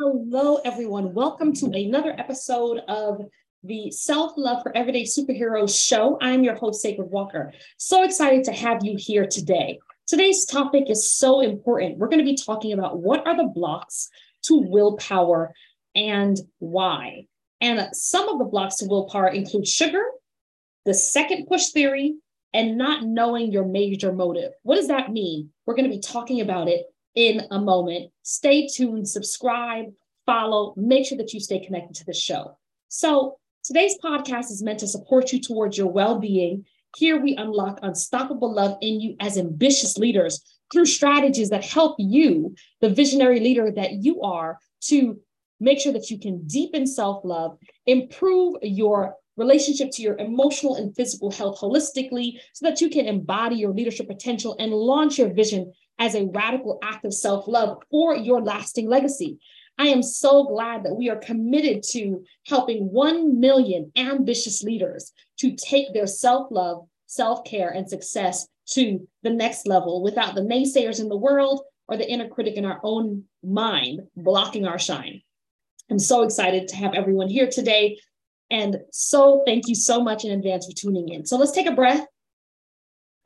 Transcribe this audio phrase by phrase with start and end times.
[0.00, 1.12] Hello, everyone.
[1.12, 3.20] Welcome to another episode of
[3.64, 6.16] the Self Love for Everyday Superheroes show.
[6.20, 7.52] I'm your host, Sacred Walker.
[7.78, 9.80] So excited to have you here today.
[10.06, 11.98] Today's topic is so important.
[11.98, 14.08] We're going to be talking about what are the blocks
[14.42, 15.52] to willpower
[15.96, 17.26] and why.
[17.60, 20.04] And some of the blocks to willpower include sugar,
[20.84, 22.14] the second push theory,
[22.54, 24.52] and not knowing your major motive.
[24.62, 25.50] What does that mean?
[25.66, 28.10] We're going to be talking about it in a moment.
[28.22, 29.86] Stay tuned, subscribe,
[30.26, 32.56] follow, make sure that you stay connected to the show.
[32.88, 36.64] So, today's podcast is meant to support you towards your well being.
[36.96, 40.42] Here we unlock unstoppable love in you as ambitious leaders
[40.72, 45.20] through strategies that help you, the visionary leader that you are, to
[45.60, 50.94] make sure that you can deepen self love, improve your relationship to your emotional and
[50.96, 55.72] physical health holistically so that you can embody your leadership potential and launch your vision
[55.98, 59.38] as a radical act of self love for your lasting legacy.
[59.78, 65.54] I am so glad that we are committed to helping 1 million ambitious leaders to
[65.54, 71.00] take their self love, self care, and success to the next level without the naysayers
[71.00, 75.22] in the world or the inner critic in our own mind blocking our shine.
[75.90, 77.98] I'm so excited to have everyone here today.
[78.50, 81.24] And so thank you so much in advance for tuning in.
[81.24, 82.06] So let's take a breath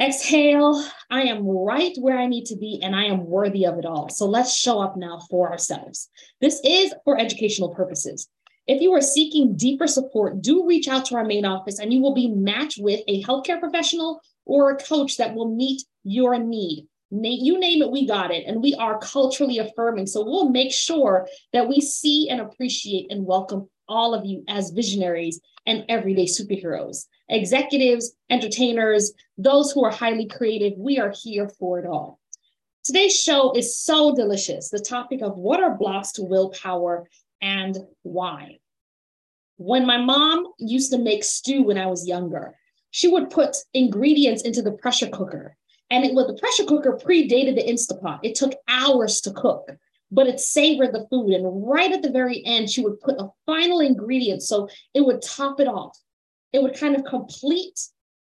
[0.00, 3.84] Exhale, I am right where I need to be and I am worthy of it
[3.84, 4.08] all.
[4.08, 6.08] So let's show up now for ourselves.
[6.40, 8.28] This is for educational purposes.
[8.68, 12.00] If you are seeking deeper support, do reach out to our main office and you
[12.00, 16.86] will be matched with a healthcare professional or a coach that will meet your need.
[17.10, 18.44] You name it, we got it.
[18.46, 20.06] And we are culturally affirming.
[20.06, 24.70] So we'll make sure that we see and appreciate and welcome all of you as
[24.70, 30.78] visionaries and everyday superheroes executives, entertainers, those who are highly creative.
[30.78, 32.18] We are here for it all.
[32.84, 34.70] Today's show is so delicious.
[34.70, 37.08] The topic of what are blocks to willpower
[37.42, 38.58] and why.
[39.56, 42.56] When my mom used to make stew when I was younger,
[42.90, 45.56] she would put ingredients into the pressure cooker.
[45.90, 48.20] And it was the pressure cooker predated the Instapot.
[48.22, 49.70] It took hours to cook,
[50.10, 51.32] but it savored the food.
[51.32, 55.22] And right at the very end, she would put a final ingredient so it would
[55.22, 55.98] top it off
[56.52, 57.78] it would kind of complete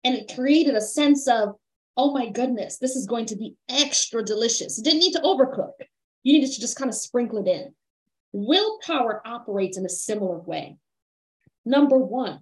[0.04, 1.56] and it created a sense of,
[1.98, 4.78] oh my goodness, this is going to be extra delicious.
[4.78, 5.74] It didn't need to overcook.
[6.24, 7.74] You needed to just kind of sprinkle it in.
[8.34, 10.78] Willpower operates in a similar way.
[11.66, 12.40] Number one,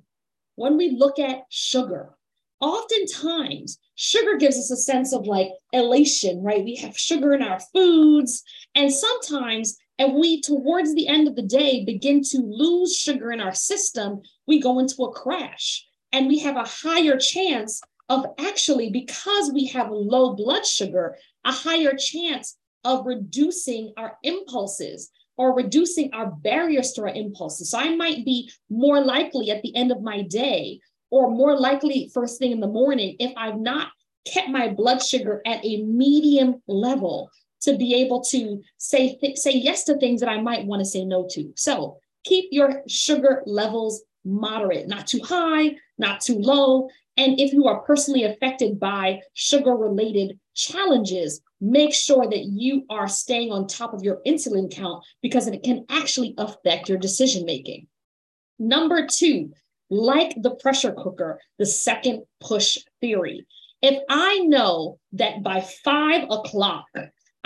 [0.56, 2.16] when we look at sugar,
[2.60, 6.64] oftentimes sugar gives us a sense of like elation, right?
[6.64, 8.44] We have sugar in our foods.
[8.76, 13.42] And sometimes and we, towards the end of the day, begin to lose sugar in
[13.42, 15.86] our system, we go into a crash.
[16.14, 21.52] And we have a higher chance of actually, because we have low blood sugar, a
[21.52, 27.70] higher chance of reducing our impulses or reducing our barriers to our impulses.
[27.70, 30.80] So I might be more likely at the end of my day
[31.12, 33.90] or more likely first thing in the morning if I've not
[34.26, 37.30] kept my blood sugar at a medium level
[37.62, 40.86] to be able to say th- say yes to things that I might want to
[40.86, 41.52] say no to.
[41.56, 46.90] So keep your sugar levels moderate, not too high, not too low.
[47.18, 53.08] And if you are personally affected by sugar related challenges, make sure that you are
[53.08, 57.88] staying on top of your insulin count because it can actually affect your decision making.
[58.58, 59.52] Number two,
[59.90, 63.46] like the pressure cooker, the second push theory.
[63.82, 66.86] If I know that by five o'clock,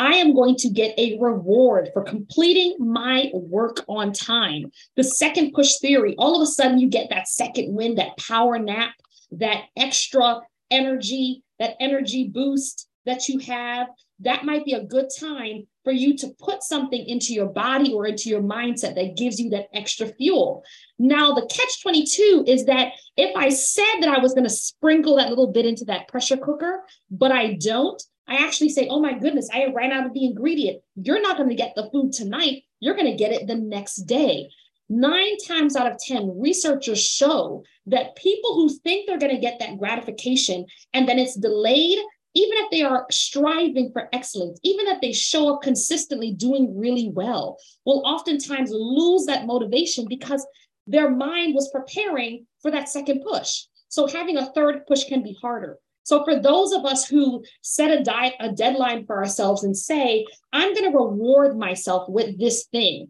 [0.04, 4.70] I am going to get a reward for completing my work on time.
[4.98, 8.60] The second push theory, all of a sudden you get that second win, that power
[8.60, 8.92] nap,
[9.32, 13.88] that extra energy, that energy boost that you have.
[14.20, 18.06] That might be a good time for you to put something into your body or
[18.06, 20.66] into your mindset that gives you that extra fuel.
[21.00, 25.16] Now, the catch 22 is that if I said that I was going to sprinkle
[25.16, 29.18] that little bit into that pressure cooker, but I don't, I actually say, oh my
[29.18, 30.82] goodness, I ran out of the ingredient.
[30.96, 32.64] You're not going to get the food tonight.
[32.80, 34.50] You're going to get it the next day.
[34.90, 39.60] Nine times out of 10, researchers show that people who think they're going to get
[39.60, 41.98] that gratification and then it's delayed,
[42.36, 47.10] even if they are striving for excellence, even if they show up consistently doing really
[47.14, 50.46] well, will oftentimes lose that motivation because
[50.88, 53.64] their mind was preparing for that second push.
[53.90, 55.78] So having a third push can be harder.
[56.04, 60.26] So for those of us who set a diet, a deadline for ourselves and say,
[60.52, 63.10] I'm going to reward myself with this thing,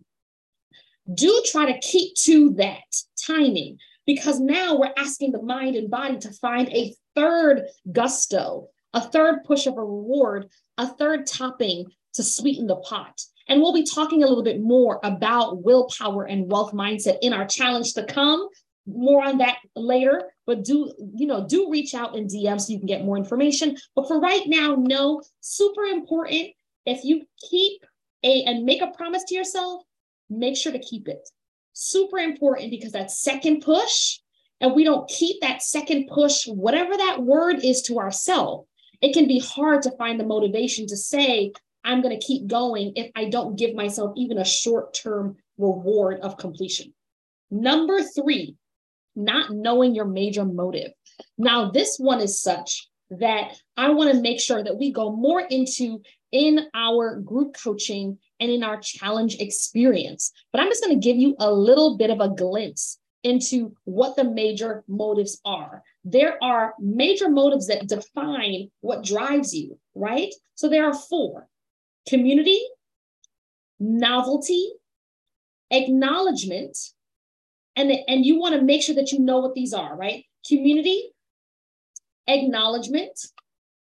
[1.13, 2.95] do try to keep to that
[3.25, 9.01] timing because now we're asking the mind and body to find a third gusto, a
[9.01, 13.22] third push of a reward, a third topping to sweeten the pot.
[13.48, 17.45] And we'll be talking a little bit more about willpower and wealth mindset in our
[17.45, 18.48] challenge to come.
[18.86, 22.80] More on that later, but do, you know, do reach out in DM so you
[22.80, 23.78] can get more information.
[23.95, 26.50] But for right now, no, super important.
[26.86, 27.84] If you keep
[28.24, 29.84] a and make a promise to yourself,
[30.30, 31.28] make sure to keep it.
[31.74, 34.19] Super important because that second push,
[34.60, 38.68] and we don't keep that second push, whatever that word is to ourselves,
[39.01, 41.51] it can be hard to find the motivation to say,
[41.84, 46.22] I'm going to keep going if I don't give myself even a short term reward
[46.22, 46.94] of completion.
[47.51, 48.56] Number three,
[49.15, 50.92] not knowing your major motive.
[51.38, 55.42] Now, this one is such that I want to make sure that we go more
[55.42, 56.01] into
[56.31, 60.31] in our group coaching and in our challenge experience.
[60.51, 64.15] But I'm just going to give you a little bit of a glimpse into what
[64.15, 65.81] the major motives are.
[66.04, 70.33] There are major motives that define what drives you, right?
[70.56, 71.48] So there are four
[72.07, 72.62] community,
[73.80, 74.74] novelty,
[75.71, 76.77] acknowledgement,
[77.75, 80.25] and, and you want to make sure that you know what these are, right?
[80.47, 81.11] Community,
[82.27, 83.19] acknowledgement,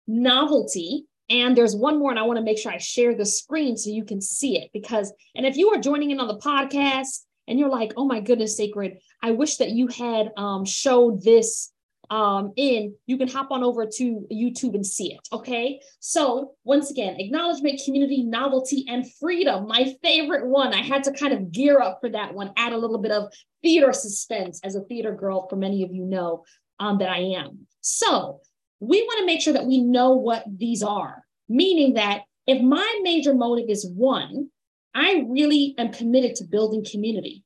[0.06, 3.76] novelty, and there's one more, and I want to make sure I share the screen
[3.76, 4.70] so you can see it.
[4.72, 8.20] Because, and if you are joining in on the podcast and you're like, oh my
[8.20, 11.71] goodness, sacred, I wish that you had um, showed this
[12.12, 15.20] um, in, you can hop on over to YouTube and see it.
[15.32, 15.80] Okay.
[15.98, 19.66] So, once again, acknowledgement, community, novelty, and freedom.
[19.66, 20.74] My favorite one.
[20.74, 23.32] I had to kind of gear up for that one, add a little bit of
[23.62, 26.44] theater suspense as a theater girl, for many of you know
[26.78, 27.66] um, that I am.
[27.80, 28.40] So,
[28.78, 33.00] we want to make sure that we know what these are, meaning that if my
[33.02, 34.50] major motive is one,
[34.94, 37.42] I really am committed to building community.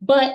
[0.00, 0.34] But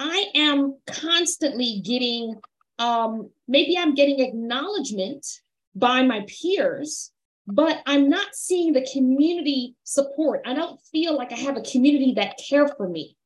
[0.00, 2.40] I am constantly getting,
[2.78, 5.26] um, maybe I'm getting acknowledgement
[5.74, 7.12] by my peers,
[7.46, 10.40] but I'm not seeing the community support.
[10.46, 13.16] I don't feel like I have a community that care for me.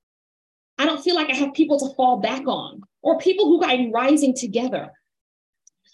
[0.76, 3.90] I don't feel like I have people to fall back on or people who are
[3.92, 4.90] rising together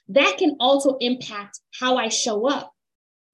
[0.09, 2.73] that can also impact how I show up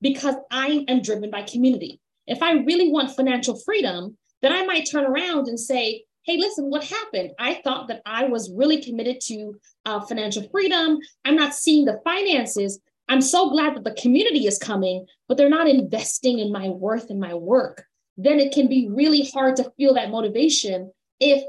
[0.00, 2.00] because I am driven by community.
[2.26, 6.68] If I really want financial freedom, then I might turn around and say, hey, listen,
[6.68, 7.30] what happened?
[7.38, 10.98] I thought that I was really committed to uh, financial freedom.
[11.24, 12.80] I'm not seeing the finances.
[13.08, 17.10] I'm so glad that the community is coming, but they're not investing in my worth
[17.10, 17.84] and my work.
[18.16, 20.90] Then it can be really hard to feel that motivation
[21.20, 21.44] if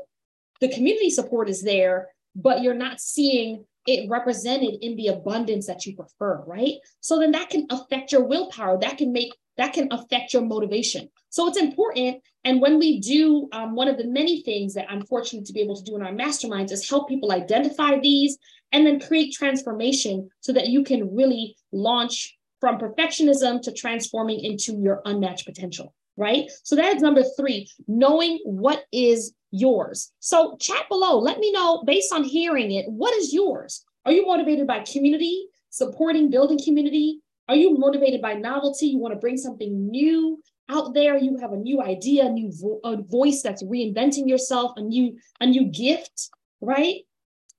[0.61, 5.85] the community support is there, but you're not seeing it represented in the abundance that
[5.85, 6.73] you prefer, right?
[6.99, 8.77] So then that can affect your willpower.
[8.79, 11.09] That can make that can affect your motivation.
[11.29, 12.21] So it's important.
[12.43, 15.61] And when we do, um, one of the many things that I'm fortunate to be
[15.61, 18.37] able to do in our masterminds is help people identify these
[18.71, 24.77] and then create transformation so that you can really launch from perfectionism to transforming into
[24.81, 26.49] your unmatched potential, right?
[26.63, 30.11] So that is number three, knowing what is yours.
[30.19, 31.19] So chat below.
[31.19, 33.85] Let me know based on hearing it, what is yours?
[34.05, 37.21] Are you motivated by community, supporting, building community?
[37.49, 38.87] Are you motivated by novelty?
[38.87, 41.17] You want to bring something new out there.
[41.17, 45.17] You have a new idea, a new vo- a voice that's reinventing yourself, a new
[45.39, 46.29] a new gift,
[46.61, 47.01] right?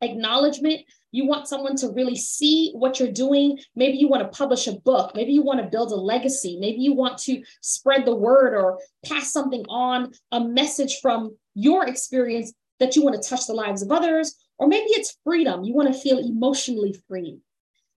[0.01, 0.83] Acknowledgement.
[1.11, 3.59] You want someone to really see what you're doing.
[3.75, 5.13] Maybe you want to publish a book.
[5.15, 6.59] Maybe you want to build a legacy.
[6.61, 11.87] Maybe you want to spread the word or pass something on, a message from your
[11.87, 14.37] experience that you want to touch the lives of others.
[14.59, 15.65] Or maybe it's freedom.
[15.65, 17.39] You want to feel emotionally free.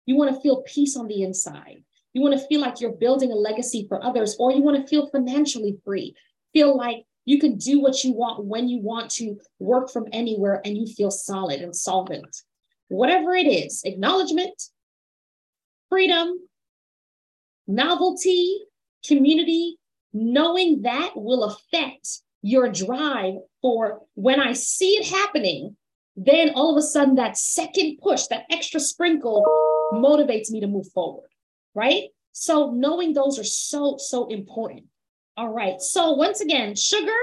[0.06, 1.84] You want to feel peace on the inside.
[2.14, 4.88] You want to feel like you're building a legacy for others, or you want to
[4.88, 6.16] feel financially free,
[6.54, 10.62] feel like you can do what you want when you want to work from anywhere
[10.66, 12.44] and you feel solid and solvent.
[12.88, 14.62] Whatever it is acknowledgement,
[15.90, 16.40] freedom,
[17.68, 18.60] novelty,
[19.06, 19.78] community,
[20.14, 25.78] knowing that will affect your drive for when I see it happening,
[26.16, 29.46] then all of a sudden that second push, that extra sprinkle
[29.94, 31.30] motivates me to move forward,
[31.76, 32.06] right?
[32.32, 34.86] So knowing those are so, so important.
[35.38, 35.82] All right.
[35.82, 37.18] So once again, sugar,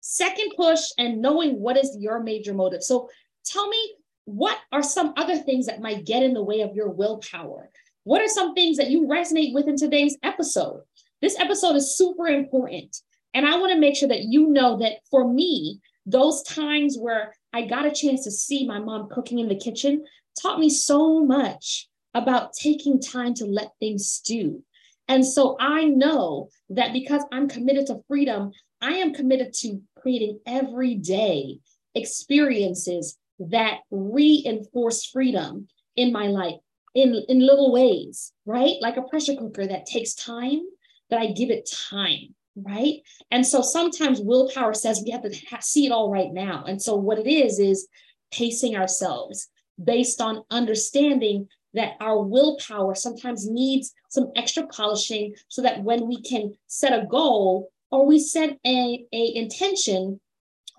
[0.00, 2.82] second push, and knowing what is your major motive.
[2.82, 3.08] So
[3.44, 3.94] tell me
[4.24, 7.70] what are some other things that might get in the way of your willpower?
[8.04, 10.82] What are some things that you resonate with in today's episode?
[11.20, 12.96] This episode is super important.
[13.34, 17.34] And I want to make sure that you know that for me, those times where
[17.52, 20.04] I got a chance to see my mom cooking in the kitchen
[20.40, 24.62] taught me so much about taking time to let things stew.
[25.08, 30.40] And so I know that because I'm committed to freedom, I am committed to creating
[30.46, 31.58] everyday
[31.94, 36.56] experiences that reinforce freedom in my life
[36.94, 38.76] in, in little ways, right?
[38.80, 40.60] Like a pressure cooker that takes time
[41.10, 43.00] that I give it time, right?
[43.30, 46.64] And so sometimes willpower says we have to ha- see it all right now.
[46.66, 47.88] And so what it is, is
[48.32, 49.48] pacing ourselves
[49.82, 56.20] based on understanding that our willpower sometimes needs some extra polishing so that when we
[56.22, 60.20] can set a goal or we set a, a intention,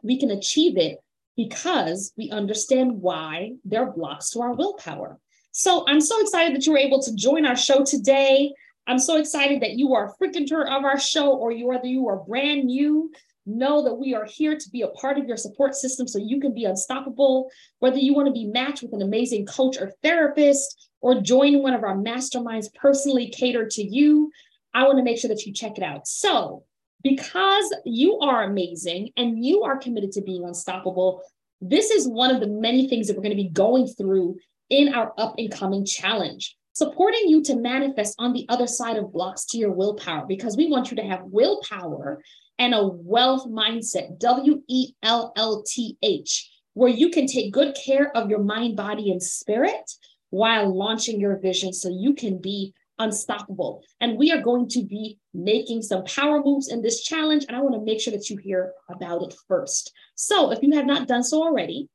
[0.03, 0.97] we can achieve it
[1.37, 5.17] because we understand why there are blocks to our willpower.
[5.51, 8.53] So I'm so excited that you were able to join our show today.
[8.87, 12.07] I'm so excited that you are a frequenter of our show or you, whether you
[12.07, 13.11] are brand new,
[13.45, 16.39] know that we are here to be a part of your support system so you
[16.39, 17.49] can be unstoppable.
[17.79, 21.73] Whether you want to be matched with an amazing coach or therapist or join one
[21.73, 24.31] of our masterminds personally catered to you,
[24.73, 26.07] I want to make sure that you check it out.
[26.07, 26.63] So
[27.03, 31.23] because you are amazing and you are committed to being unstoppable,
[31.59, 34.37] this is one of the many things that we're going to be going through
[34.69, 39.11] in our up and coming challenge, supporting you to manifest on the other side of
[39.11, 42.21] blocks to your willpower, because we want you to have willpower
[42.61, 47.75] and a wealth mindset, W E L L T H, where you can take good
[47.75, 49.89] care of your mind, body, and spirit
[50.29, 53.81] while launching your vision so you can be unstoppable.
[53.99, 57.45] And we are going to be making some power moves in this challenge.
[57.47, 59.91] And I want to make sure that you hear about it first.
[60.13, 61.89] So if you have not done so already,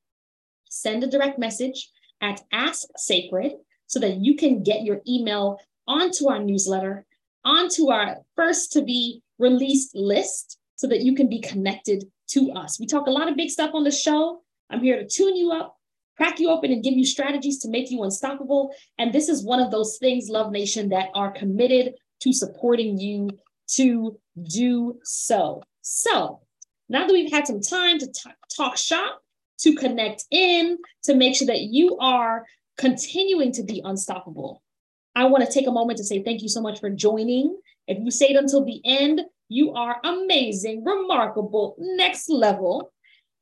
[0.69, 3.53] send a direct message at Ask Sacred
[3.87, 7.07] so that you can get your email onto our newsletter,
[7.45, 12.79] onto our first to be released list so that you can be connected to us.
[12.79, 14.43] We talk a lot of big stuff on the show.
[14.71, 15.77] I'm here to tune you up,
[16.17, 18.75] crack you open, and give you strategies to make you unstoppable.
[18.99, 23.31] And this is one of those things, Love Nation, that are committed to supporting you
[23.69, 25.63] to do so.
[25.83, 26.41] So
[26.89, 29.23] now that we've had some time to t- talk shop,
[29.59, 32.45] to connect in, to make sure that you are
[32.77, 34.63] continuing to be unstoppable,
[35.15, 37.57] I want to take a moment to say thank you so much for joining.
[37.87, 42.93] If you stayed until the end, you are amazing, remarkable, next level.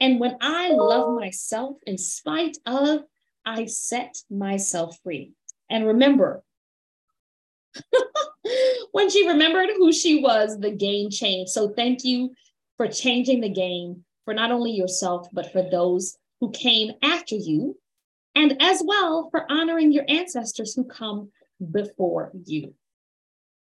[0.00, 3.04] And when I love myself in spite of,
[3.46, 5.32] I set myself free.
[5.70, 6.42] And remember,
[8.92, 11.52] when she remembered who she was, the game changed.
[11.52, 12.34] So thank you
[12.76, 17.78] for changing the game for not only yourself, but for those who came after you,
[18.34, 21.30] and as well for honoring your ancestors who come
[21.70, 22.74] before you.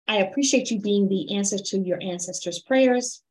[0.08, 3.22] I appreciate you being the answer to your ancestors' prayers.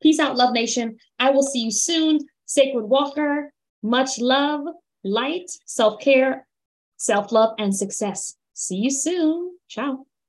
[0.00, 0.98] Peace out, Love Nation.
[1.18, 2.20] I will see you soon.
[2.46, 3.52] Sacred Walker,
[3.82, 4.66] much love,
[5.02, 6.46] light, self care,
[6.96, 8.36] self love, and success.
[8.52, 9.56] See you soon.
[9.68, 10.06] Ciao.